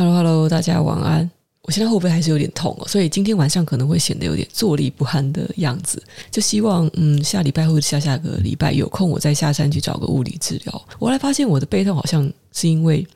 [0.00, 1.30] Hello Hello，大家晚安。
[1.64, 6.02] 我现在后背还是有点痛哦，所以今天晚上可能会显得有点坐立不安的样子。
[6.30, 10.86] 就希望嗯，下礼拜或者下下个礼拜有空，我再下山去找个物理治疗。
[10.98, 13.06] 我后来发现我的背痛好像是因为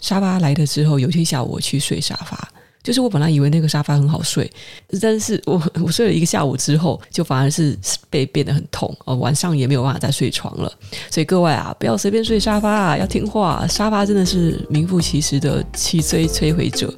[0.00, 2.48] 沙发来了之后，有一天下午我去睡沙发。
[2.88, 4.50] 就是我本来以为那个沙发很好睡，
[4.98, 7.78] 但是我我睡了一个下午之后，就反而是
[8.08, 10.72] 背变得很痛哦，晚上也没有办法再睡床了。
[11.10, 13.66] 所以各位啊，不要随便睡沙发啊，要听话。
[13.68, 16.90] 沙发真的是名副其实的脊椎摧毁者。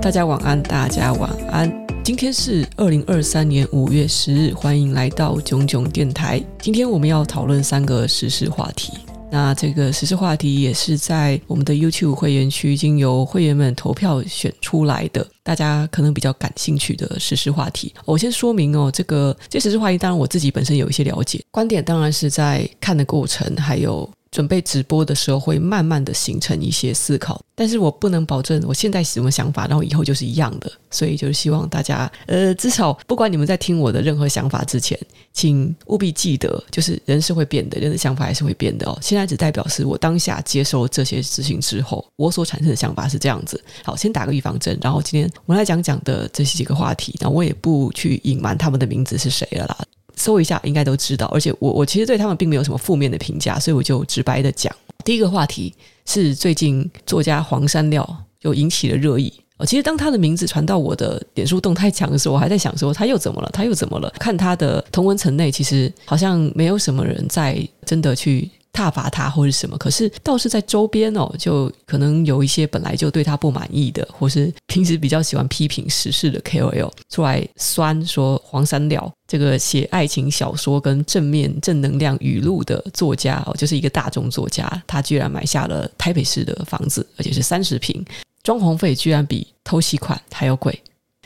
[0.00, 1.81] 大家晚安，大家晚安。
[2.04, 6.42] 今天是二零二三年五月十日，欢迎来到囧囧电台。
[6.60, 8.92] 今天我们要讨论三个时事话题。
[9.30, 17.94] 那这个时事话题也是在我们的 YouTube 会员区，经由会员们投票选出来的，大家可能比较感兴趣的时事话题。
[18.04, 24.10] 我先说明哦，这个这时事话题，当然我自己本身有一些了解，观点当然是在看的过程，还有。
[24.32, 34.98] 准备直播的时候，会慢慢的形成一些思考，但是我不能保证我现在什么想法，然后以后就是一样的，所以就是希望大家，呃，至少不管你们在听我的任何想法之前，
[35.34, 38.98] 请务必记得，就是人是会变的，人的想法还是会变的哦。
[39.02, 43.62] 现在只代表是我当下接受这些事情之后，我所产生的想法是这样子。
[43.84, 49.78] 好，先打个预防针，然后今天我们来讲讲的这些几个话题，那我也不去隐瞒他们的名字是谁了啦。
[50.16, 54.74] 搜一下应该都知道，而且我我其实对他们并没有什么负面的评价，所以我就直白的讲。
[55.04, 55.74] 第一个话题
[56.06, 58.08] 是最近作家黄山料
[58.42, 59.32] 又引起了热议。
[59.66, 63.48] 其实当他的名字传到我的脸书动态墙的时候，我还在想说他又怎么了？
[63.52, 64.12] 他又怎么了？
[64.18, 68.50] 看他的同文层内，其实好像没有什么人在真的去。
[68.72, 88.04] 挞伐他或是什么，可是倒是在周边哦，就可能有一些本来就对他不满意的，或是平时比较喜欢批评时事的 KOL 出来酸说黄山料这个写爱情小说跟正面正能量语录的作家哦，就是一个大众作家，他居然买下了台北市的房子，而且是三十平，
[88.42, 90.82] 装潢费居然比偷袭款还要贵。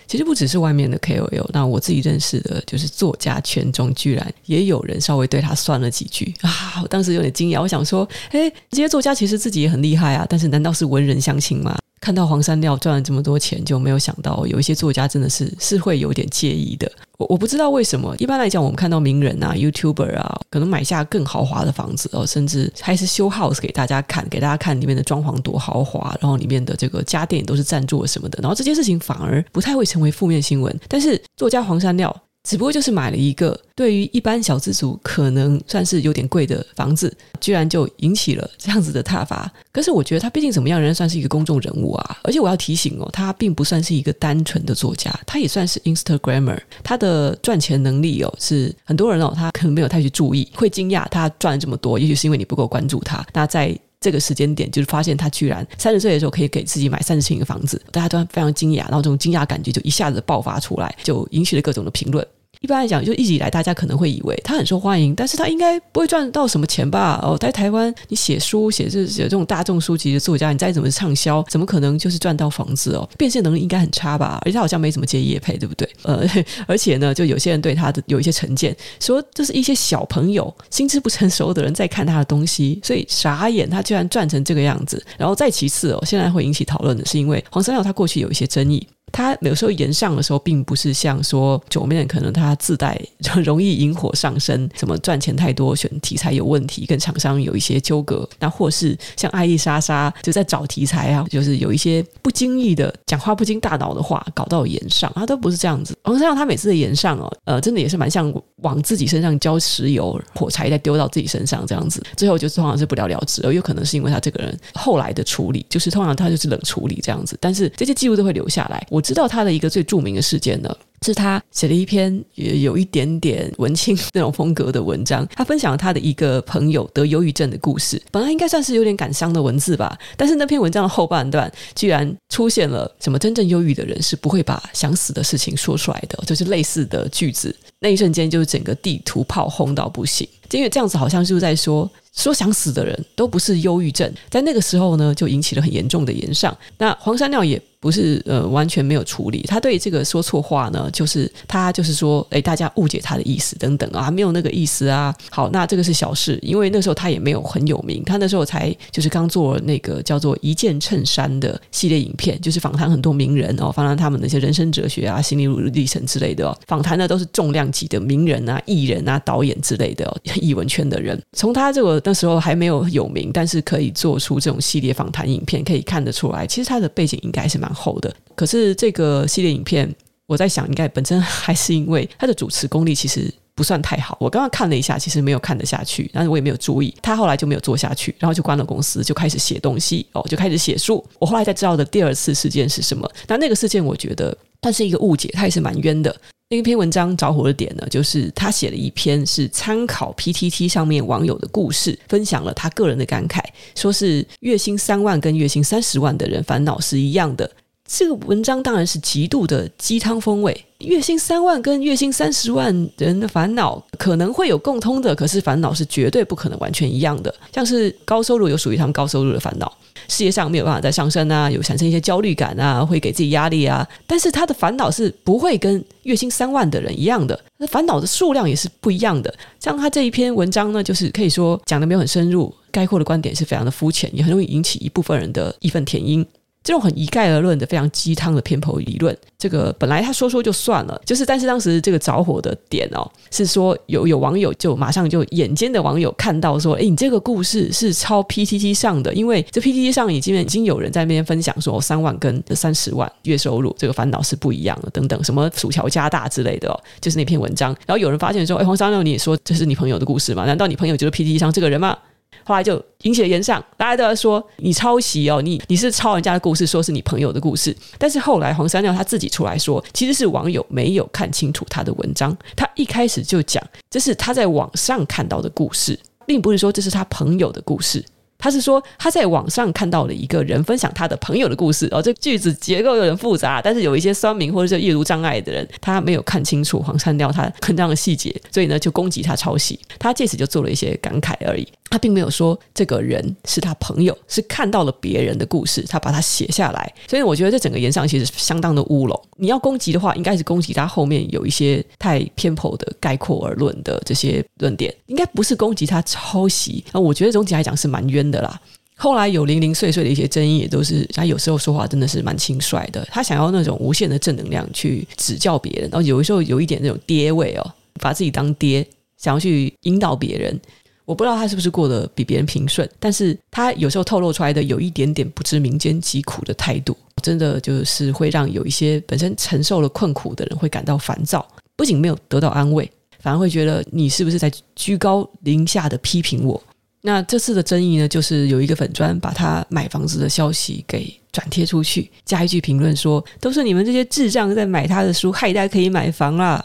[0.07, 6.81] 其实不只是外面的 KOL，那我自己认识的，就是作家圈中，居然也有人稍微对他酸了几句啊！
[6.83, 11.77] 我当时有点惊讶，我想说，哎，这些作家其实自己也很厉害啊，但是难道是文人相亲吗？
[12.07, 16.89] 看到黄山料赚了这么多钱，就没有想到有一些作家真的是是会有点介意的。
[17.19, 30.81] 我我不知道为什么，一般来讲，我们看到名人啊、YouTuber 啊，可能买下更豪华的房子哦，甚至还是修 house 给大家看，给大家看里面的装潢多豪华，然后里面的这个家电都是赞助什么的，然后这件事情反而不太会成为负面新闻。
[30.87, 32.17] 但是作家黄山料。
[32.47, 39.53] 只不过就是买了一个对于一般小资族可能算是有点贵的房子，居然就引起了这样子的挞伐。
[39.73, 42.19] 可是我觉得他毕竟怎么样，仍然算是一个公众人物啊。
[42.23, 46.61] 而且我要提醒哦，他并不算是一个单纯的作家，他也算是 Instagrammer。
[46.85, 51.99] 他的赚钱能力哦，是很多人哦，他可能没有太去注意，会惊讶他赚了这么多。
[51.99, 53.27] 也许是因为你不够关注他。
[53.33, 62.25] 那在这个时间点，就是发现他居然三十岁的时候可以给自己买三十平的房子，大家都非常惊讶，然后这种惊讶感觉就一下子爆发出来，就引起了各种的评论。
[62.61, 67.21] 一般来讲，就一直以来，大家可能会以为他很受欢迎，但是他应该不会赚到什么钱吧？
[67.23, 73.09] 哦，在台湾，你写书、写这写这种大众书籍的作家，你再怎么畅销，怎么可能就是赚到房子哦？
[73.19, 74.41] 变现能力应该很差吧？
[74.45, 75.89] 而且他好像没怎么接业配，对不对？
[76.03, 76.27] 呃，
[76.67, 85.05] 而且呢，就有些人对他的有一些成见，说这是一些小朋友、心智不成熟的人在看他的东西，所以傻眼，他居然赚成这个样子。
[85.19, 88.87] 然后再其次哦，现在会引起讨论的是，因为黄山料他过去有一些争议。
[89.13, 93.01] 他有时候炎上的时候，并不是像说九面可能他自带
[93.43, 105.97] 容易引火上身，什么赚钱太多，选题材有问题，跟厂商有一些纠葛，那或是像爱莉莎莎就在找题材啊，就是有一些不经意的讲话不经大脑的话，搞到炎上，他都不是这样子。
[106.05, 118.87] 黄山料他每次的炎上哦，呃，真的也是蛮像往自己身上浇石油，火柴再丢到自己身上这样子，最后就通常是不了了之，而有可能是因为他这个人后来的处理，就是通常他就是冷处理这样子，但是这些记录都会留下来。
[118.97, 125.29] 我知道他的一个最著名的事件呢，是他写了一篇也有一点点文青那种风格的文章。
[125.35, 137.55] 他分享了他的一个朋友得忧郁症的故事，本来应该算是有点感伤的文字吧，但是那篇文章的后半段居然出现了什么真正忧郁的人是不会把想死的事情说出来的，就是类似的句子。
[137.81, 140.27] 那一瞬间就是整个地图炮轰到不行。
[140.53, 141.91] 因为这样子好像就是在说。
[142.17, 146.57] 说想死的人都不是忧郁症，在那个时候呢，就引起了很严重的炎上。
[146.79, 155.15] 那黄山料也不是呃完全没有处理，他对这个说错话呢，就是他就是说，哎，大家误解他的意思等等啊，没有那个意思啊。
[155.31, 171.17] 好，那这个是小事，因为那时候他也没有很有名，他那时候才就是刚做那个叫做一件衬衫的系列影片，就是访谈很多名人哦，访谈他们的一些人生哲学啊、心理路历程之类的哦，访谈的都是重量级的名人啊、艺人啊、导演之类的哦，艺文圈的人。
[171.37, 172.03] 从他这个。
[172.05, 178.13] 那时候还没有有名，但是可以做出这种系列访谈影片，可以看得出来，其实他的背景应该是蛮厚的。
[178.35, 179.95] 可是这个系列影片，
[180.27, 184.17] 我在想，应该本身还是因为他的主持功力其实不算太好。
[184.21, 186.95] 我刚刚看了一下，其实没有看得下去，但是我也没有注意。
[187.01, 191.05] 他后来就没有做下去，然后就关了公司，就开始写东西哦，就开始写书。
[191.19, 193.09] 我后来才知道的第二次事件是什么？
[193.29, 196.15] 那那个事件，我觉得它是一个误解，他也是蛮冤的。
[196.49, 203.41] 那一篇文章着火的点呢，就是他写了一篇是参考 PTT 上面网友的故事，分享了他个人的感慨，
[203.75, 207.51] 说是月薪三万跟月薪三十万的人烦恼是一样的。
[207.87, 217.35] 这个文章当然是极度的鸡汤风味，月薪三万跟月薪三十万人的烦恼可能会有共通的，可是烦恼是绝对不可能完全一样的。
[217.55, 219.73] 像是高收入有属于他们高收入的烦恼。
[220.09, 223.87] 事业上没有办法再上升啊，有产生一些焦虑感啊，会给自己压力啊。
[224.07, 229.35] 但是他的烦恼是不会跟月薪三万的人一样的，那烦恼的数量也是不一样的。
[229.59, 236.25] 像他这一篇文章呢，就是可以说讲的没有很深入，概括的观点是非常的肤浅，也很容易引起一部分人的义愤填膺。
[236.67, 260.45] 这种很一概而论的非常鸡汤的偏颇理论，这个本来他说说就算了，就是但是当时这个着火的点哦，是说有有网友就马上就眼尖的网友看到说，哎，你这个故事是抄 PTT 上的，因为这 PTT 上已经已经有人在那边分享说，三万跟三十万月收入这个烦恼是不一样的，等等什么薯条加大之类的哦，就是那篇文章，然后有人发现说，哎，黄山料你也说这是你朋友的故事吗？
[260.47, 261.97] 难道你朋友就是 PTT 上这个人吗？
[262.45, 267.77] 后来就引起了炎上，大家都在说你抄袭哦，你你是抄人家的故事，说是你朋友的故事。
[267.99, 272.37] 但是后来黄山料他自己出来说，其实是网友没有看清楚他的文章。
[272.55, 278.05] 他一开始就讲这是他在网上看到的故事，并不是说这是他朋友的故事。
[278.39, 291.67] 他是说他在网上看到了一个人分享他的朋友的故事哦，这句子结构有点复杂，但是有一些酸民或者是阅读障碍的人，他没有看清楚黄山料他很这样的细节，所以呢就攻击他抄袭，他借此就做了一些感慨而已。
[291.89, 296.93] 他并没有说这个人是他朋友，是看到了别人的故事，他把它写下来。
[297.09, 299.23] 所以我觉得这整个言上其实相当的乌龙。
[299.37, 306.85] 你要攻击的话，应该是攻击他后面有一些太偏颇的概括而论的这些论点，应该不是攻击他抄袭。
[306.93, 308.61] 那我觉得总体来讲是蛮冤的啦。
[308.97, 313.07] 后来有零零碎碎的一些争议，也都是他有时候说话真的是蛮轻率的。
[313.11, 318.87] 他想要那种无限的正能量去指教别人，然后有的时候有一点那种爹味哦，把自己当爹，
[319.19, 320.59] 想要去引导别人。
[321.07, 336.63] 我不知道他是不是过得比别人平顺，但是他有时候透露出来的有一点点不知民间疾苦的态度，真的就是会让有一些本身承受了困苦的人会感到烦躁，不仅没有得到安慰，反而会觉得你是不是在居高临下的批评我？
[337.03, 346.65] 那这次的争议呢，就是有一个粉专把他买房子的消息给转贴出去，加一句评论说：“都是你们这些智障在买他的书，害他可以买房啦。”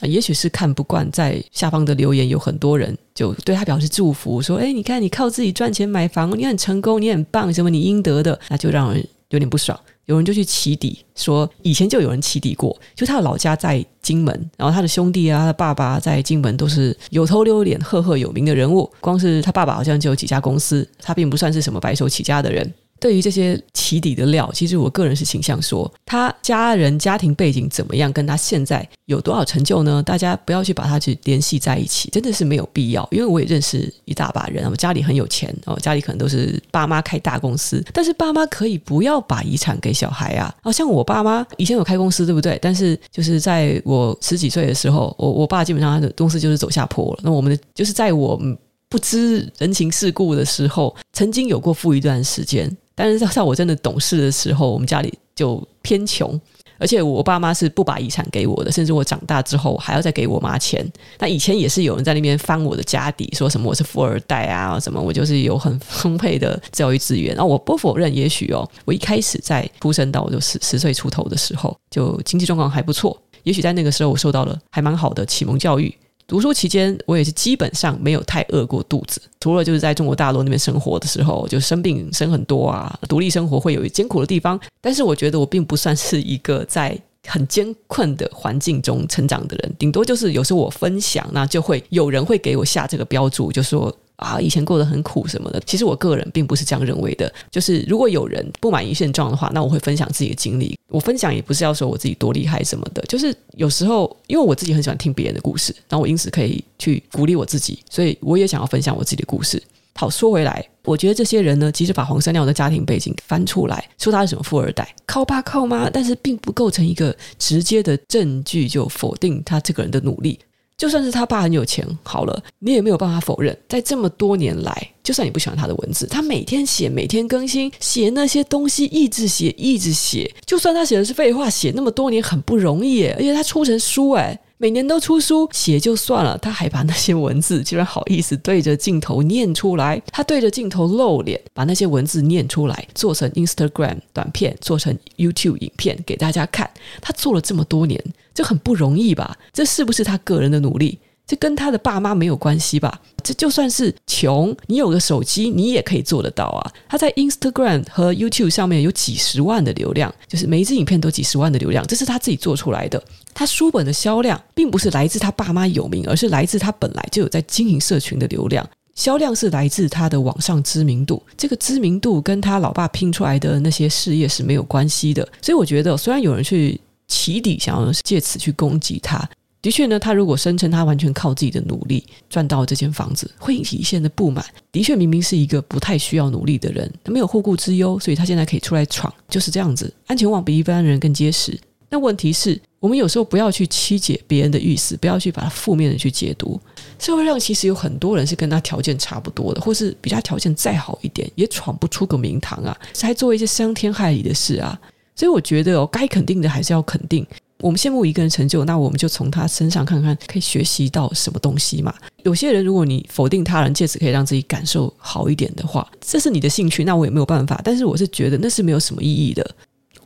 [0.00, 9.78] 啊，也许是看不惯，在下方的留言有很多人就对他表示祝福，说：“哎，你看你靠自己赚钱买房，你很成功，你很棒，什么你应得的。”那就让人有点不爽。
[10.04, 18.88] 有人就去起底，说以前就有人起底过，就他的老家在金门，然后他的兄弟啊，他的爸爸在金门都是有头有脸、赫赫有名的人物。
[19.00, 22.72] 光是他爸爸好像就有几家公司，他并不算是什么白手起家的人。
[22.98, 30.02] 对于这些起底的料，其实我个人是倾向说，他家人家庭背景怎么样，跟他现在有多少成就呢？
[30.02, 33.06] 大家不要去把他去联系在一起，真的是没有必要。
[33.10, 40.52] 因为我也认识一大把人，我家里很有钱哦，家里可能都是爸妈开大公司，但是爸妈可以不要把遗产给小孩啊。
[40.62, 42.58] 好像我爸妈以前有开公司，对不对？
[42.62, 47.20] 但是就是在我十几岁的时候，我我爸基本上他的公司就是走下坡了。
[47.22, 48.40] 那我们的就是在我
[48.88, 52.74] 不知人情世故的时候，曾经有过富一段时间。
[52.96, 56.40] 但是在我真的懂事的时候，我们家里就偏穷，
[56.78, 60.84] 而且我爸妈是不把遗产给我的，甚至我长大之后还要再给我妈钱。
[61.18, 67.36] 那以前也是有人在那边翻我的家底，说什么我是富二代啊，什么我就是有很丰沛的教育资源。
[67.36, 75.94] 那我不否认，也许哦，我一开始在出生到我就十十岁出头的时候，就经济状况还不错，也许在那个时候我受到了还蛮好的启蒙教育。
[76.26, 84.58] 读书期间，我也是基本上没有太饿过肚子，除了就是在中国大陆那边生活的时候，就生病生很多啊，独立生活会有艰苦的地方。
[84.80, 93.96] 但是我觉得我并不算是一个在很艰困的环境中成长的人，顶多就是有时候我分享，那就会有人会给我下这个标注，就说。
[94.16, 97.32] 啊，以前过得很苦什么的，其实我个人并不是这样认为的。
[97.50, 100.78] 就是如果有人不满意现状的话，那我会分享自己的经历。
[100.88, 109.62] 我分享也不是要说我自己多厉害什么的，就是有时候因为我自己很喜欢听别人的故事，然后我因此可以去鼓励我自己，所以我也想要分享我自己的故事。
[109.98, 120.38] 好，说回来，我觉得这些人呢，即使把黄三料的家庭背景翻出来，说他是什么富二代，靠爸靠妈，但是并不构成一个直接的证据，就否定他这个人的努力。
[120.76, 130.30] 就算是他爸很有钱，好了，你也没有办法否认，在这么多年来，就算你不喜欢他的文字，他每天写，每天更新，写那些东西，一直写，一直写。
[130.44, 134.38] 就算他写的是废话，写那么多年很不容易，而且他出成书，哎。
[134.58, 146.70] 每年都出书写就算了，他还把那些文字居然好意思对着镜头念出来，他对着镜头露脸，把那些文字念出来，做成 Instagram 短片，做成 YouTube 影片给大家看。
[147.02, 148.02] 他做了这么多年，
[148.34, 149.36] 这很不容易吧？
[149.52, 150.98] 这是不是他个人的努力？
[151.26, 153.00] 这跟他的爸妈没有关系吧？
[153.24, 156.72] 这就算是穷，你有个手机，你也可以做得到啊！
[156.88, 163.02] 他在 Instagram 和 YouTube 上面有几十万的流量，就是每一支影片都几十万的流量，这是他自己做出来的。
[163.34, 168.64] 他书本的销量并不是来自他爸妈有名，而是来自他本来就有在经营社群的流量。
[168.94, 175.26] 销量是来自他的网上知名度，这个知名度跟他老爸拼出来的那些事业是没有关系的。
[175.42, 179.28] 所以我觉得，虽然有人去起底，想要借此去攻击他。
[179.66, 184.46] 的确呢，他如果声称他完全靠自己的努力赚到这间房子，会引起一线的不满。
[184.70, 189.92] 的确，明明是一个不太需要努力的人，他没有后顾之忧，所以他现在可以出来闯，就是这样子。
[190.06, 191.58] 安全网比一般人更结实。
[191.88, 196.60] 那问题是，我们有时候不要去曲解别人的意思，不要去把它负面的去解读。
[197.00, 204.78] 社会上其实有很多人是跟他条件差不多的，或是比他条件再好一点，也闯不出个名堂啊，还做一些伤天害理的事啊。
[205.16, 207.26] 所以我觉得哦，该肯定的还是要肯定。
[207.60, 211.94] 我们羡慕一个人成就，那我们就从他身上看看可以学习到什么东西嘛。
[212.22, 217.60] 有些人，如果你否定他人，借此可以让自己感受好一点的话，这是你的兴趣，那我也没有办法。
[217.64, 219.48] 但是我是觉得那是没有什么意义的。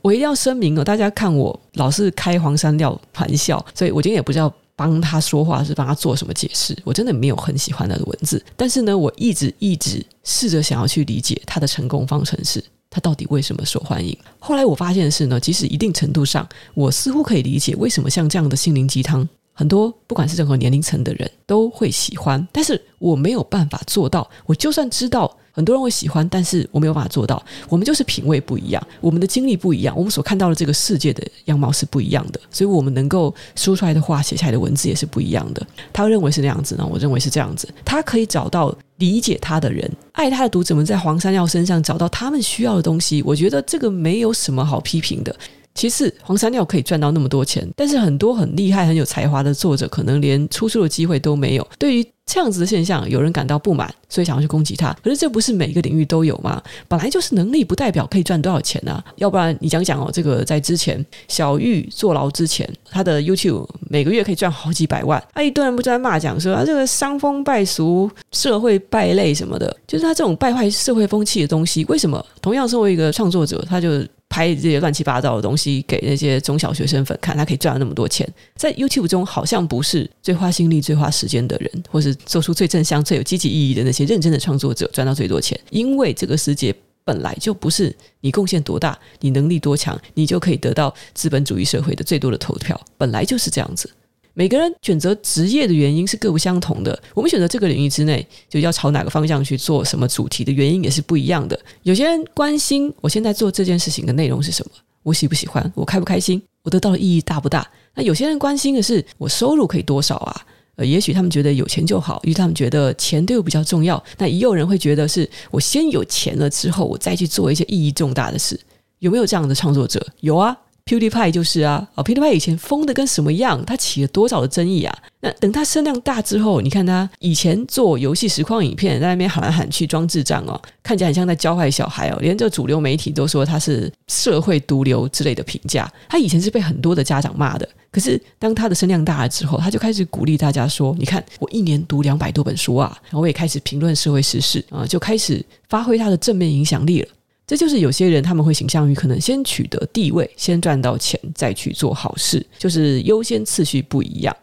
[0.01, 6.75] 我一定要声明哦，大家看我老是开黄山料玩笑，所以我今天也不知道帮他说话，是帮他做什么解释。
[6.83, 12.63] 我真的没有很喜欢他的文字，但是呢，我一直一直试着想要去理解他的成功方程式。
[12.91, 14.15] 他到底为什么受欢迎？
[14.37, 24.29] 后来我发现的是呢，即使一定程度上，我似乎可以理解为什么像这样的心灵鸡汤，很多不管是任何年龄层的人都会喜欢，但是我没有办法做到。
[24.45, 25.35] 我就算知道。
[25.51, 27.43] 很多人会喜欢，但是我没有办法做到。
[27.67, 35.65] 我们就是品味不一样，我们的经历不一样，我们所看到的这个世界的样貌是不一样的，所以我们能够说出来的话、写下来的文字也是不一样的。
[35.91, 37.67] 他认为是那样子呢，我认为是这样子。
[37.83, 43.21] 他可以找到理解他的人，爱他的读者们在黄山料身上找到他们需要的东西。
[43.23, 45.35] 我觉得这个没有什么好批评的。
[45.73, 51.67] 其次，黄山料可以赚到那么多钱，但是很多很厉害、很有才华的作者可能连出书的机会都没有。
[51.79, 54.95] 对于这样子的现象，有人感到不满，所以想要去攻击他。
[55.03, 56.61] 可是这不是每个领域都有吗？
[56.87, 59.03] 本来就是能力，不代表可以赚多少钱啊。
[59.15, 74.05] 要不然你讲讲哦，这个在之前小玉坐牢之前，他的 YouTube 每个月可以赚好几百万，他一堆人不在骂讲说啊，这个伤风败俗、社会败类什么的，就是他这种败坏社会风气的东西，为什么同样作为一个创作者，他就？
[74.31, 78.25] 拍这些乱七八糟的东西给那些中小学生粉看，他可以赚了那么多钱。
[78.55, 85.59] 在 YouTube 中，好像不是最花心力、最花时间的人，或是做出最正向、最有积极意义的那些认真的创作者赚到最多钱。
[85.69, 86.73] 因为这个世界
[87.03, 93.89] 本来就不是你贡献多大、你能力多强，你就可以得到资本主义社会的最多的投票，本来就是这样子。
[94.33, 96.97] 每个人选择职业的原因是各不相同的。
[97.13, 101.59] 我们选择这个领域之内，就要朝哪个方向去做什么主题的原因也是不一样的。
[101.83, 104.71] 有些人关心我现在做这件事情的内容是什么，
[105.03, 107.69] 我喜不喜欢，我开不开心，我得到的意义大不大。
[107.93, 110.41] 那有些人关心的是我收入可以多少啊？
[110.77, 114.01] 呃，也许他们觉得有钱就好，因为他们觉得钱对我比较重要。
[114.17, 118.57] 那也有人会觉得是我先有钱了之后，我再去做一些意义重大的事。
[118.99, 120.05] 有没有这样的创作者？
[120.21, 120.57] 有啊。
[120.91, 123.63] ，PewD 派就是啊，哦，PewD 派以前疯的跟什么样？
[123.65, 124.93] 他起了多少的争议啊？
[125.21, 135.89] 那等他声量大之后，你看他以前做游戏实况影片，在那边喊来喊去装智障哦，看起来很像在教坏小孩哦，连这主流媒体都说他是社会毒瘤之类的评价。
[136.09, 147.07] 他以前是被很多的家长骂的，可是当他的声量大了之后，他就开始鼓励大家说：“你看，我一年读两百多本书啊，然后我也开始评论社会时事啊，就开始发挥他的正面影响力了。”
[147.51, 154.33] 这就是有些人他们会倾向于可能先取得地位，先赚到钱，再去做好事，就是优先次序不一样。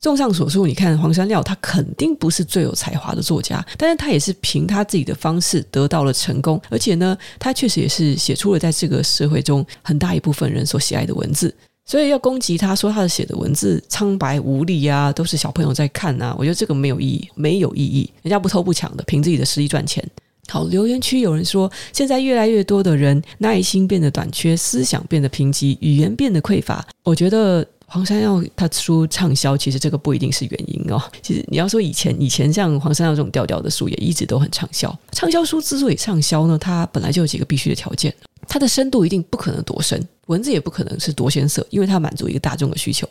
[0.00, 11.54] 综上所述，你看黄山料他肯定不是最有才华的作家，但是他也是凭他自己的方式得到了成功，而且呢，他确实也是写出了在这个社会中很大一部分人所喜爱的文字。
[11.86, 20.06] 所以要攻击他说他的写的文字苍白无力啊，都是小朋友在看啊，我觉得这个没有意义，没有意义，人家不偷不抢的，凭自己的实力赚钱。
[20.50, 26.84] 好，留言区有人说，现在越来越多的人耐心变得短缺，思想变得贫瘠，语言变得匮乏。
[27.04, 31.02] 我觉得黄山药他书畅销，其实这个不一定是原因哦。
[31.22, 34.98] 其实你要说以前，以前像黄山药这种调调的书也一直都很畅销。
[35.12, 38.14] 畅销书之所以畅销呢，它本来就有几个必须的条件，
[38.46, 43.06] 它的深度一定不可能多深，文字也不可能是多鲜涩，因为它满足一个大众的需求。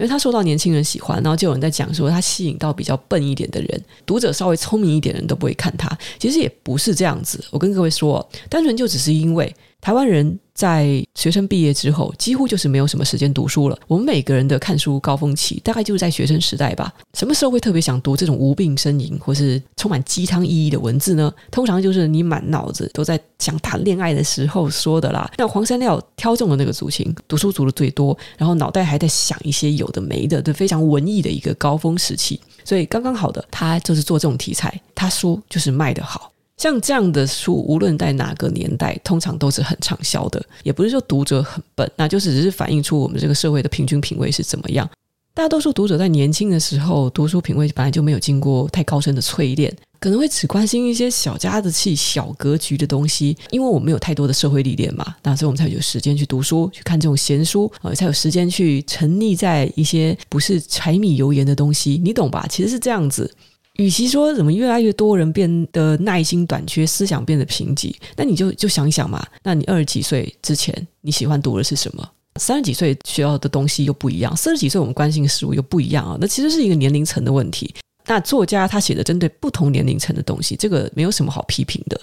[0.00, 5.96] 因为他受到年轻人喜欢，然后就有人在讲说他吸引到比较笨一点的人，读者稍微聪明一点的人都不会看他。
[6.18, 9.54] 其实也不是这样子，我跟各位说，单纯就只是因为。
[9.82, 13.78] 台湾人在学生毕业之后，几乎就是没有什么时间读书了。
[13.86, 16.92] 我们每个人的看书高峰期，大概就是在学生时代吧。
[17.14, 21.32] 什么时候会特别想读这种无病呻吟或是充满鸡汤意义的文字呢？
[21.50, 25.30] 通常就是你满脑子都在想谈恋爱的时候说的啦。
[25.38, 32.38] 那黄山料挑中了那个族群，读书读的最多，然后脑袋还在想一些有的没的，的非常文艺的一个高峰时期。
[32.66, 36.30] 所以刚刚好的，他就是做这种题材，他书就是卖得好。
[36.60, 40.44] 像这样的书，无论在哪个年代，通常都是很畅销的。
[40.62, 44.86] 也不是说读者很笨，那就是只是反映出我们这个社会的平均品味是怎么样。
[45.32, 53.34] 大多数读者在年轻的时候，读书品味本来就没有经过太高深的淬炼，可能会只关心一些小家子气、小格局的东西。
[53.50, 62.46] 因为我们有太多的社会历练嘛，那所以我们才有时间去读书，去看这种闲书，呃，才有时间去沉溺在一些不是柴米油盐的东西，你懂吧？
[62.50, 63.32] 其实是这样子。
[63.80, 69.26] 与其说怎么越来越多人变得耐心短缺，思想变得贫瘠，那你就就想想嘛。
[69.42, 72.06] 那你二十几岁之前你喜欢读的是什么？
[72.38, 76.18] 三十几岁需要的东西又不一样，四十几岁我们关心的事物又不一样啊。
[76.20, 77.74] 那其实是一个年龄层的问题。
[78.04, 81.98] 那作家他写的针对不同年龄层的东西，这个没有什么好批评的。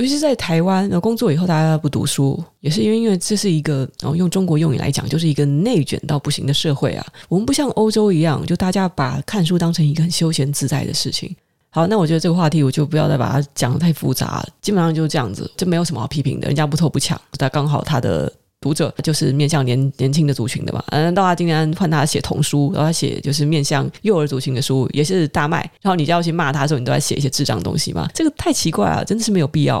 [0.00, 7.06] 尤其是在台湾，然后工作以后大家不读书，也是因为因为这是一个，然后用中国用语来讲，就是一个内卷到不行的社会啊。
[7.28, 11.36] 我们不像欧洲一样，就大家把看书当成一个很休闲自在的事情。
[11.68, 16.46] 好，那我觉得这个话题我就不要再把它讲得太复杂，基本上就是这样子，就没有什么好批评的。
[16.46, 18.32] 人家不偷不抢，他刚好他的。
[18.60, 25.58] 读者就是面向年年轻的族群的嘛，嗯，到他今天换他写童书，然后他写就是面向幼儿族群的书，也是大卖。
[25.80, 28.06] 然后你就要去骂他的时候，你都在写一些智障东西嘛？
[28.14, 29.78] 这个太奇怪了，真的是没有必要。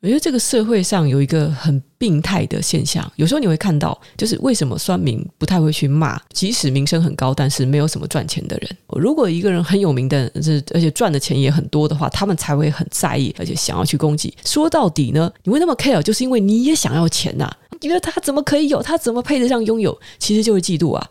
[0.00, 8.70] 我觉得这个社会上有一个很病态的现象，有时候你会看到，就是为什么酸民不太会去骂，即使名声很高，但是没有什么赚钱的人。
[8.88, 14.32] 如果一个人很有名的，是而且赚的钱也很多的话，他们才会很在意，而且想要去攻击。
[14.44, 18.82] 说到底呢，你会那么 care，就是因为你也想要钱呐、觉得他怎么可以有？
[18.82, 19.98] 他怎么配得上拥有？
[20.18, 21.10] 其实就是嫉妒啊。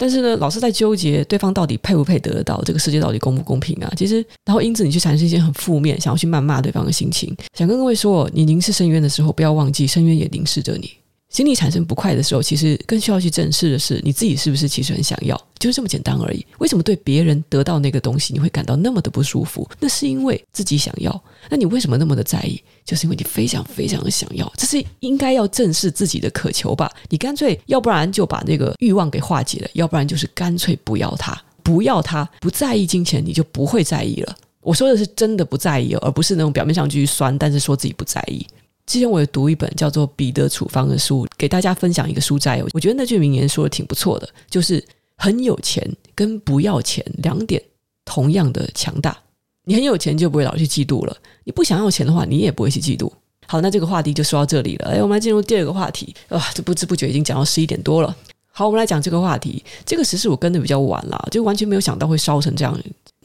[0.00, 3.92] 但是呢，老是在纠结对方到底配不配得得到，这个世界到底公不公平啊？
[3.96, 7.36] 其实，然后因此你去产生一些很负面，想要去谩骂对方的心情。
[7.54, 10.92] 想跟各位说，你凝视深渊的时候，不要忘记深渊也凝视着你。
[11.28, 16.44] 心里产生不快的时候，其实更需要去正视的是你自己是不是其实很想要，就是这么简单而已。
[16.58, 19.68] 为什么对别人得到那个东西你会感到那么的不舒服？
[19.78, 21.22] 那是因为自己想要。
[21.50, 22.62] 那你为什么那么的在意？
[22.84, 24.50] 就是因为你非常非常的想要。
[24.56, 26.90] 这是应该要正视自己的渴求吧？
[27.10, 34.34] 你干脆要不然就把那个欲望给化解了，要不然就是干脆不要它，不要它，不在意金钱，你就不会在意了。
[34.62, 38.46] 我说的是真的不在意，而不是那种表面上继续酸，但是说自己不在意。
[38.88, 42.62] 之前我有读一本叫做《彼得处方》的书，给大家分享一个书摘。
[42.72, 44.82] 我觉得那句名言说的挺不错的，就是
[45.18, 47.62] 很有钱跟不要钱两点
[48.06, 49.14] 同样的强大。
[49.66, 53.12] 你很有钱就不会老去嫉妒了，你不想要钱的话，你也不会去嫉妒。
[53.46, 54.92] 好，那这个话题就说到这里了。
[54.92, 56.14] 哎，我们来进入第二个话题。
[56.30, 58.16] 啊，这不知不觉已经讲到十一点多了。
[58.50, 59.62] 好，我们来讲这个话题。
[59.84, 62.74] 这个时事我跟的比较晚了，就完全没有想到会烧成这样。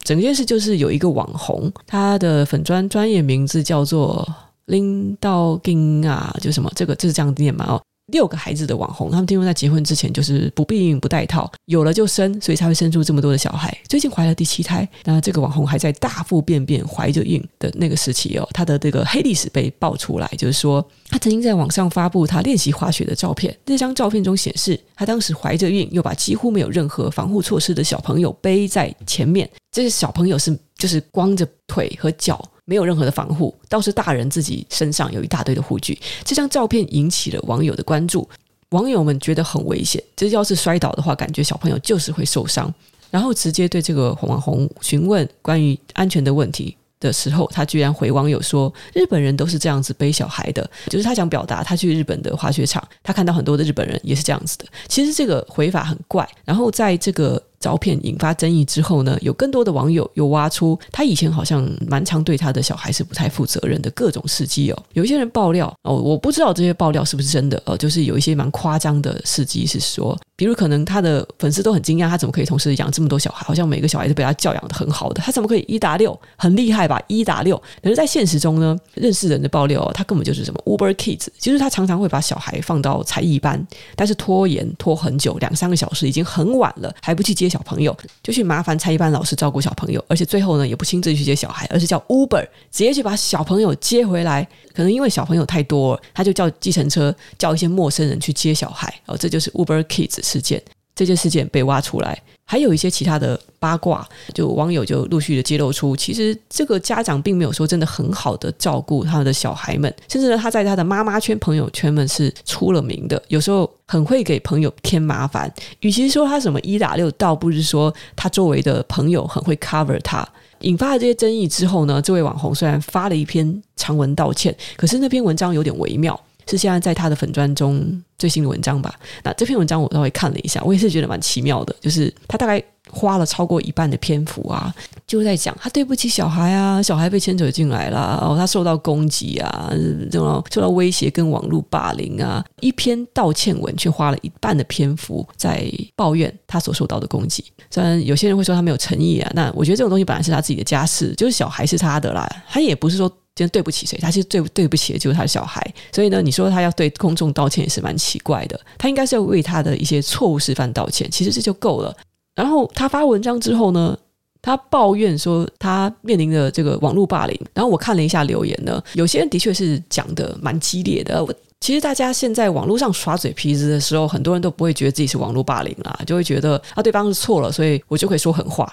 [0.04, 4.28] 整件事就是有一个网红，他的粉专专业名字叫做。
[4.66, 7.82] 拎到金啊，就什么这个就是这样念嘛哦。
[8.12, 13.76] 六个孩子的网红，他们听说在结婚之前就是不避孕不带套，有了就生，所以才会生出这么多的小孩。
[13.88, 32.44] 最近怀了第七胎，那这个网红还在大腹便便怀着孕的那个时期哦，他的这个黑历史被爆出来，就是说他曾经在网上发布他练习滑雪的照片，那张照片中显示他当时怀着孕，又把几乎没有任何防护措施的小朋友背在前面，这些小朋友是就是光着腿和脚。
[32.66, 36.00] 没有任何的防护，倒是大人自己身上有一大堆的护具。
[36.24, 38.28] 这张照片引起了网友的关注，
[38.70, 42.74] 网友们觉得很危险，这要是摔倒的话，感觉小朋友就是会受伤，
[43.12, 54.66] 然后直接对这个网红询问关于安全的问题的时候，他居然回网友说：“日本人都是这样子背小孩的。”就是他想表达，他去日本的滑雪场，他看到很多的日本人也是这样子的。
[54.88, 57.42] 其实这个回法很怪，然后在这个。
[57.64, 64.84] 照片引发争议之后呢，有更多的网友又挖出他以前好像蛮常对他的小孩是不太负责任的各种事迹哦。
[64.92, 73.46] 有一些人爆料哦，我不知道这些爆料是不是真的哦，就是有一些蛮夸张的事迹是说，比如可能他的粉丝都很惊讶，他怎么可以同时养这么多小孩？
[73.46, 76.20] 好像每个小孩都被他教养得很好的，他怎么可以一打六？
[76.36, 77.00] 很厉害吧？
[77.08, 77.56] 一打六。
[77.84, 83.64] 可是，在现实中呢，认识人的爆料，他根本就是什么 Uber Kids，就是他常常会把小孩放到才艺班，
[83.96, 94.48] 但是拖延拖很久，两三个小时已经很晚了，还不去接小朋友，就去麻烦才艺班老师照顾小朋友，而且最后呢，也不亲自去接小孩，而是叫 Uber 直接去把小朋友接回来。
[94.74, 98.92] 可能因为小朋友太多，他就叫计程车，叫一些陌生人去接小孩。
[99.06, 100.62] 哦，这就是 Uber Kids 事件。
[100.96, 115.52] 这件事件被挖出来，还有一些其他的八卦，就网友就陆续的揭露出，其实这个家长并没有说真的很好的照顾他的小孩们，甚至呢，他在他的妈妈圈、朋友圈们是出了名的，有时候很会给朋友添麻烦。
[115.80, 120.24] 与其说他什么一打六，倒不是说他周围的朋友很会 cover 他。
[120.60, 126.18] 引发了这些争议之后呢，这位网红虽然发了一篇长文道歉，可是那篇文章有点微妙。
[126.48, 128.94] 是现在在他的粉专中最新的文章吧？
[129.24, 131.76] 那这篇文章我稍微看了一下，我也是觉得蛮奇妙的。
[131.82, 134.74] 就是他大概花了超过一半的篇幅啊，
[135.08, 139.70] 就在讲他对不起小孩啊，小孩被牵扯进来了，然后他受到攻击啊，
[140.12, 147.44] 这种受到威胁跟网络霸凌啊，一篇道歉文却花了一半的篇幅在抱怨他所受到的攻击。
[147.72, 153.12] 虽然有些人会说他没有诚意啊，那我觉得这种东西本来是他自己的家事，就是小孩是他的啦，他也不是说。
[153.36, 153.98] 今天对不起谁？
[153.98, 155.60] 他其实对对不起的就是他的小孩，
[155.92, 158.60] 所以呢，你说他要对公众道歉也是蛮奇怪的。
[158.78, 161.96] 他应该是要为他的一些错误示范道歉，其实这就够了。
[162.36, 163.98] 然后他发文章之后呢，
[164.40, 167.36] 他抱怨说他面临的这个网络霸凌。
[167.56, 171.26] 然后我看了一下留言呢，有些人的确是讲的蛮激烈的。
[171.26, 178.72] 我其实大家现在网络上耍嘴皮子的时候，很多人都不会觉得自己是网络霸凌啦，就会觉得啊，对方是错了，所以我就可以说狠话。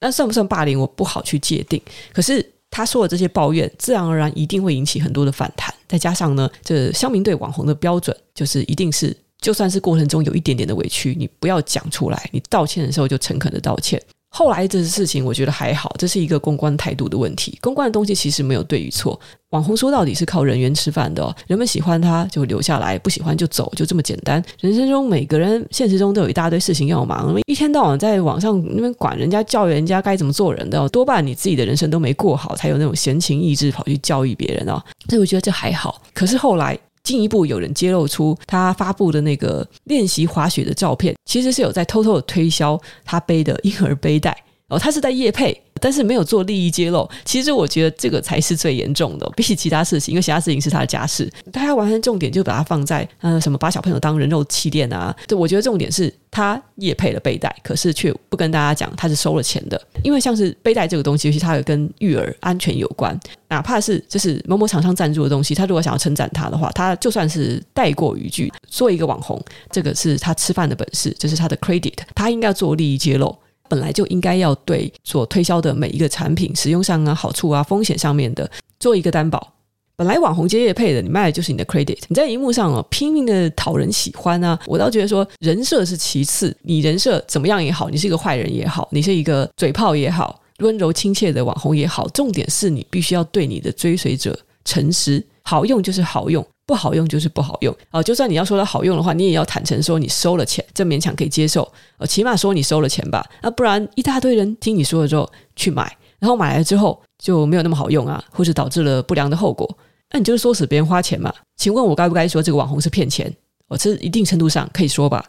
[0.00, 1.80] 那算不算霸凌，我不好去界定。
[2.12, 2.46] 可是。
[2.72, 5.72] 他说的这些抱怨，自然而然一定会引起很多的反弹。
[5.86, 14.02] 再加上呢，这乡民对网红的标准就是，一定是就算是过程中有一点点的委屈，你不要讲出来，你道歉的时候就诚恳的道歉。
[14.34, 17.58] 后来这事情，我觉得还好，这是一个公关态度的问题。
[17.60, 19.18] 公关的东西其实没有对与错。
[19.50, 24.42] 网红说到底是靠人缘吃饭的哦，人们喜欢他就留下来，不喜欢就走，就这么简单。
[24.60, 34.82] 人生中每个人现实中都有一大堆事情要忙，一天到晚在网上那边管人家、教育人家该怎么做人的，多半你自己的人生都没过好，才有那种闲情逸致跑去教育别人哦。
[35.10, 36.00] 所以我觉得这还好。
[36.14, 36.78] 可是后来。
[37.02, 44.36] 进一步有人揭露出他发布的那个练习滑雪的照片，其实是有在偷偷的推销他背的婴儿背带
[44.68, 45.62] 哦，他是在夜配。
[45.82, 63.18] 但是没有做利益揭露，其实我觉得这个才是最严重的，比起其他事情，因为其他事情是他的家事，他要完全重点就把它放在呃什么把小朋友当人肉气垫啊，对，我觉得重点是他也配了背带，可是却不跟大家讲他是收了钱的，因为像是背带这个东西，尤其它有跟育儿安全有关，
[63.48, 69.42] 哪怕是就是某某厂商赞助的东西，他如果想要称赞他的话，他就算是带过语句，做一个网红，
[69.72, 73.36] 这个是他吃饭的本事，这、是他的 credit，他应该要做利益揭露。
[73.72, 79.50] 本来就应该要对所推销的每一个产品使用上啊、好处啊、风险上面的做一个担保。
[79.96, 81.96] 本来网红接业配的，你卖的就是你的 credit。
[82.08, 96.46] 你在荧幕上哦拼命的讨人喜欢啊，我倒觉得说人设是其次，你人设怎么样也好，你是一个坏人也好，你是一个嘴炮也好，温柔亲切的网红也好，重点是你必须要对你的追随者诚实，好用就是好用。
[96.72, 98.02] 不好用就是不好用啊！
[98.02, 101.70] 就算你要说它好用的话，你也要坦诚说你收了钱，这勉强可以接受。
[101.98, 109.68] 呃，起码说你收了钱吧，啊，不然一大堆人听你说了之后去买，然后买来之后就没有那么好用啊，或是导致了不良的后果，
[110.12, 111.30] 那你就是唆使别人花钱嘛？
[111.58, 113.30] 请问我该不该说这个网红是骗钱？
[113.68, 115.22] 我这一定程度上可以说吧。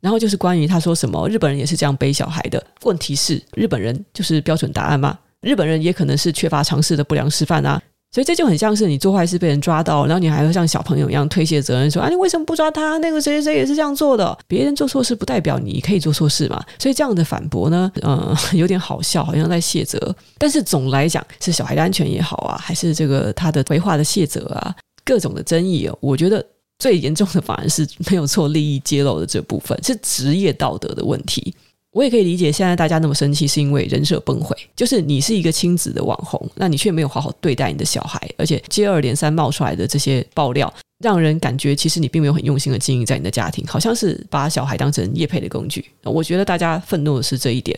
[0.00, 5.18] 然后就是关于他说什么日本人也是这样背小孩的，问题是日本人就是标准答案吗？
[5.42, 7.82] 日本人也可能是缺乏常识的不良示范啊。
[8.10, 12.96] 所以这就很像是你做坏事被人抓到，然后你还会像小朋友一样推卸责任，说啊，你为什么不抓他？
[12.98, 16.64] 那个谁谁谁也是这样做的，别人做错事不代表你可以做错事嘛。
[16.78, 20.14] 所以这样的反驳呢，嗯， 有点好笑，好像在卸责。
[20.38, 26.42] 但是总来讲，是小孩的安全也好啊，还是这个他的回话的卸责啊，各种的争议哦，我觉得
[26.78, 31.54] 最严重的反而是没有做利益揭露的这部分，是职业道德的问题。
[31.98, 34.56] 我也可以理解，现在大家那么生气，是因为人设崩毁。
[34.76, 45.84] 就是你是一个亲子的网红，那你却没有好好对待你的小孩，而且接二连三冒出来的这些爆料，让人感觉其实你并没有很用心的经营在你的家庭，好像是把小孩当成业配的工具。
[46.04, 47.76] 我觉得大家愤怒的是这一点。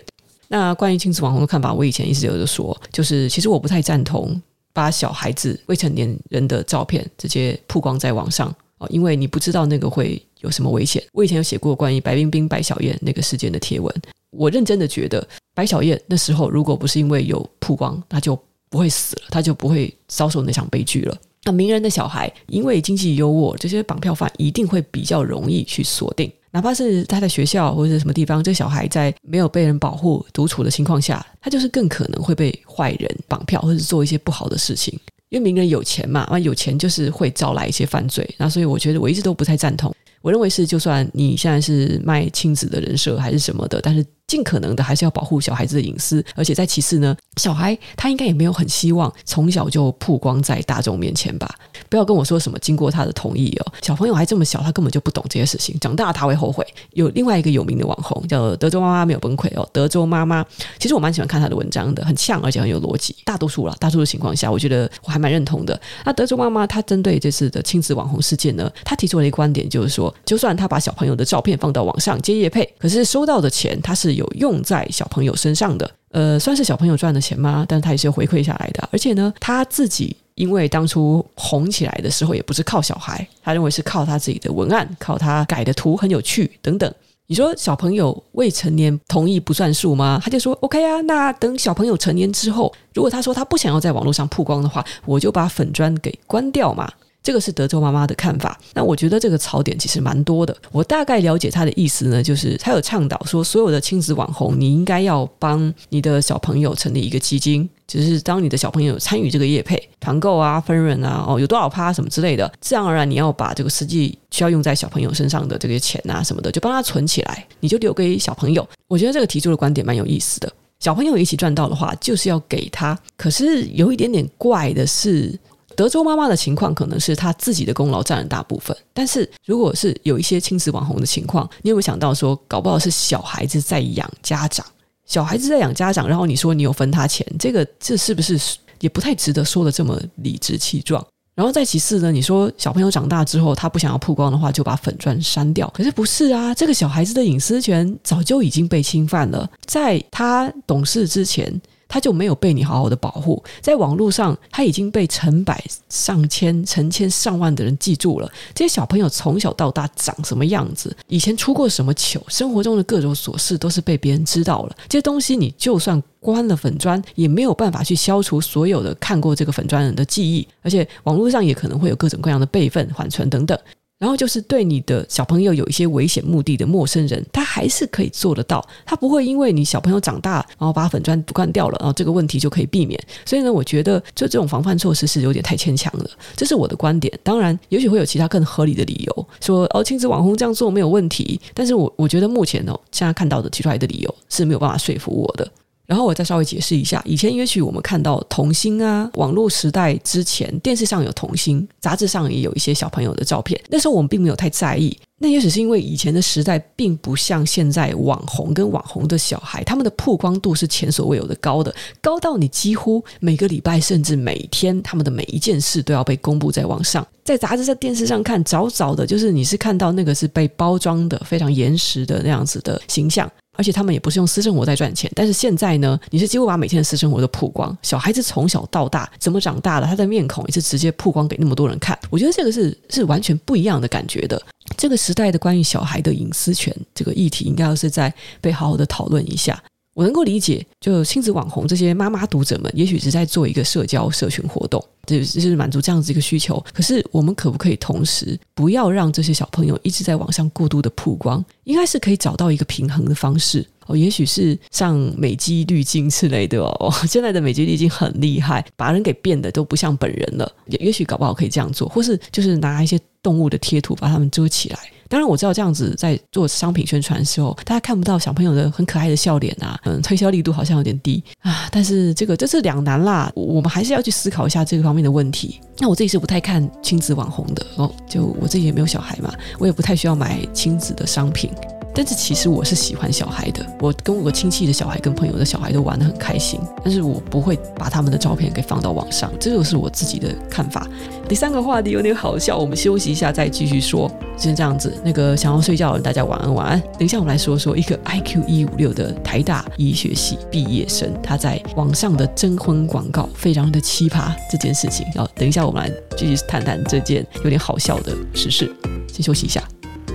[0.48, 4.38] 那关于亲子网红的看法，我以前一直有的说，就是其实我不太赞同
[4.74, 8.54] 把小孩子未成年人的照片直接曝光在网上。
[8.76, 11.02] 哦，因为你不知道那个会有什么危险。
[11.12, 13.94] 我以前有写过关于白冰冰、白小燕那个事件的贴文，
[14.30, 21.16] 我认真的觉得，白小燕那时候如果不是因为有曝光，她就不会死了，她就不会遭受那场悲剧了。
[21.44, 26.30] 那名人的小孩因为经济优渥，这些绑票犯一定会比较容易去锁定。
[26.52, 34.98] 哪怕是他在学校或者什么地方，这小孩在没有被人保护、独处的情况下，他就是更可能会被坏人绑票，或者做一些不好的事情。
[35.28, 38.28] 因为名人有钱嘛，那，有钱就是会招来一些犯罪。
[38.36, 39.94] 那所以我觉得我一直都不太赞同。
[40.22, 44.04] 我认为是，就算你现在是卖亲子的人设还是什么的，但是。
[44.30, 51.52] 尽可能的还是要保护小孩子的隐私，而且再其次呢，小孩他应该也没有很希望从小就曝光在大众面前吧？
[51.88, 56.64] 不要跟我说什么经过他的同意哦，小朋友还这么小，他根本就不懂这些事情，长大他会后悔。
[56.92, 60.46] 有另外一个有名的网红叫德州妈妈没有崩溃哦，德州妈妈，
[60.78, 63.16] 其实我蛮喜欢看他的文章的，很呛而且很有逻辑。
[63.24, 65.80] 大多数了，大多数情况下，我觉得我还蛮认同的。
[66.04, 77.64] 那德州妈妈她针对这次的亲子网红事件呢，她提出了一个观点，就是说，就算他把小朋友的照片放到网上接业配，可是收到的钱他是有用在小朋友身上的，呃，算是小朋友赚的钱吗？
[77.66, 86.92] 但是他也是回馈下来的，而且呢，他自己因为当初红起来的时候，也不是靠小孩，他认为是靠他自己的文案，靠他改的图很有趣等等。
[87.26, 90.20] 你说小朋友未成年同意不算数吗？
[90.22, 96.90] 他就说 OK 啊，那等小朋友成年之后，如果他说他不想要在网络上曝光的话，我就把粉专给关掉嘛。
[97.22, 100.56] 这个是德州妈妈的看法，那我觉得这个槽点其实蛮多的。
[100.72, 118.66] 我大概了解他的意思呢，就是他有倡导说，所有的亲子网红，你应该要帮你的小朋友成立一个基金，就是当你的小朋友参与这个业配团购啊、分润啊，哦，有多少趴什么之类的，自然而然你要把这个实际需要用在小朋友身上的这些钱啊什么的，就帮他存起来，你就留给小朋友。
[118.88, 120.50] 我觉得这个提出的观点蛮有意思的。
[120.78, 122.98] 小朋友一起赚到的话，就是要给他。
[123.18, 125.38] 可是有一点点怪的是。
[125.80, 134.66] 德州妈妈的情况可能是她自己的功劳占了大部分，但是如果是有一些亲子网红的情况，你有没有想到说，搞不好是小孩子在养家长，
[135.06, 138.38] 小孩子在养家长，然后你说你有分他钱，这个这是不是
[138.80, 141.02] 也不太值得说的这么理直气壮？
[141.34, 151.58] 然后再其次呢，你说小朋友长大之后，他不想要曝光的话，就把粉钻删掉，可是不是啊，这个小孩子的隐私权早就已经被侵犯了，在他懂事之前。
[151.90, 158.30] 他就没有被你好好的保护，在网络上他已经被成百上千、成千上万的人记住了。
[158.54, 164.76] 这些小朋友从小到大长什么样子，以前出过什么糗，生活中的各种琐事都是被别人知道了。
[164.88, 173.58] 这些东西你就算关了粉砖，也没有办法去消除所有的看过这个粉砖人的记忆，而且网络上也可能会有各种各样的备份、缓存等等。
[174.00, 182.98] 然后就是对你的小朋友有一些危险目的的陌生人，他还是可以做得到，他不会因为你小朋友长大，然后把粉砖不干掉了，然后这个问题就可以避免。
[183.26, 187.12] 所以呢，我觉得就这种防范措施是有点太牵强了，这是我的观点。
[187.22, 191.38] 当然，也许会有其他更合理的理由，说哦，亲子网红这样做没有问题。
[191.52, 195.46] 但是我我觉得目前哦，现在看到的提出来的理由是没有办法说服我的。
[195.90, 204.96] 然后我再稍微解释一下，以前也许我们看到童星啊，网络时代之前，电视上有童星，杂志上也有一些小朋友的照片，那时候我们并没有太在意。
[205.18, 217.04] 那也许是因为以前的时代并不像现在，网红跟网红的小孩，他们的曝光度是前所未有的高的，高到你几乎每个礼拜甚至每天，他们的每一件事都要被公布在网上。
[217.24, 223.28] 在杂志、在电视上看，早早的就是你是看到那个是被包装的非常严实的那样子的形象。
[223.58, 227.76] 而且他们也不是用私生活在赚钱，但是现在呢，你是几乎把每天的私生活都曝光。
[227.82, 231.98] 小孩子从小到大怎么长大的，他的面孔也是直接曝光给那么多人看。
[232.08, 234.40] 我觉得这个是是完全不一样的感觉的。
[234.76, 239.62] 这个时代的关于小孩的隐私权这个议题，应该要是在被好好的讨论一下。
[240.00, 246.58] 我能够理解，就亲子网红这些妈妈读者们，也许是在做一个社交社群活动，就是满足这样子一个需求。
[246.72, 251.44] 可是，我们可不可以同时不要让这些小朋友一直在网上过度的曝光？
[251.64, 253.94] 应该是可以找到一个平衡的方式哦。
[253.94, 256.90] 也许是像美肌滤镜之类的哦。
[257.06, 260.50] 现在的美肌滤镜很厉害，把人给变得都不像本人了。
[260.64, 264.78] 也也许搞不好可以这样做，或是就是拿一些动物的贴图把它们遮起来。
[265.10, 271.68] 当然我知道这样子在做商品宣传的时候，大家看不到小朋友的很可爱的笑脸啊，嗯， 推销力度好像有点低啊。
[271.72, 275.60] 但是这个这是两难啦，我们还是要去思考一下这个方面的问题。
[275.78, 281.50] 那我自己是不太看亲子网红的哦，就我自己也没有小孩嘛，我也不太需要买亲子的商品。
[281.92, 290.86] 但是其实我是喜欢小孩的，我跟我亲戚的小孩跟朋友的小孩都玩得很开心，但是我不会把他们的照片给放到网上，这就是我自己的看法。
[291.28, 294.08] 第三个话题有点好笑，我们休息一下再继续说。
[294.40, 296.80] 先这样子，那个想要睡觉的人，大家晚安晚安。
[296.98, 305.06] 等一下我们来说说一个 IQ 一五六的台大医学系毕业生，他在网上的征婚广告非常的奇葩这件事情。
[305.14, 308.74] 好，等一下我们来继续谈谈这件有点好笑的时事。
[309.12, 309.62] 先休息一下。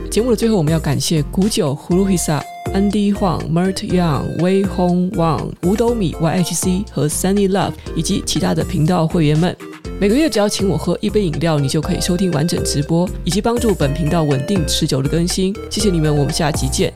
[0.09, 9.55] 节目的最后，我们要感谢古九、葫芦披萨、安迪晃、Mert Young、Wei Hong Wang、五斗米、YHC 和 Sunny Love 以及其他的频道会员们。
[9.97, 15.55] 每个月只要请我喝一杯饮料，你就可以收听完整直播，以及帮助本频道稳定持久的更新。
[15.69, 16.93] 谢谢你们，我们下集见。